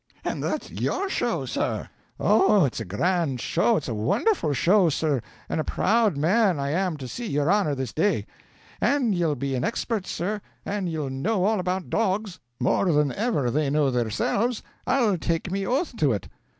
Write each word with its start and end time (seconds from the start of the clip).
And 0.25 0.41
that's 0.41 0.71
your 0.71 1.09
show, 1.09 1.45
sir! 1.45 1.87
Oh, 2.19 2.65
it's 2.65 2.79
a 2.79 2.85
grand 2.85 3.39
show, 3.39 3.77
it's 3.77 3.87
a 3.87 3.93
wonderful 3.93 4.51
show, 4.51 4.89
sir, 4.89 5.21
and 5.47 5.61
a 5.61 5.63
proud 5.63 6.17
man 6.17 6.59
I 6.59 6.71
am 6.71 6.97
to 6.97 7.07
see 7.07 7.27
your 7.27 7.51
honor 7.51 7.75
this 7.75 7.93
day. 7.93 8.25
And 8.81 9.13
ye'll 9.13 9.35
be 9.35 9.53
an 9.53 9.63
expert, 9.63 10.07
sir, 10.07 10.41
and 10.65 10.89
ye'll 10.89 11.11
know 11.11 11.45
all 11.45 11.59
about 11.59 11.91
dogs 11.91 12.39
more 12.59 12.91
than 12.91 13.11
ever 13.11 13.51
they 13.51 13.69
know 13.69 13.91
theirselves, 13.91 14.63
I'll 14.87 15.19
take 15.19 15.51
me 15.51 15.67
oath 15.67 15.95
to 15.97 16.15
ut." 16.15 16.27